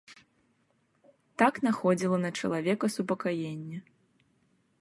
Так 1.43 1.53
находзіла 1.67 2.17
на 2.25 2.31
чалавека 2.39 2.85
супакаенне. 2.95 3.77